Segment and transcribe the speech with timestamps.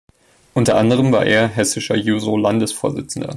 [0.55, 3.29] Unter anderem war er hessischer Juso-Landesvorsitzender.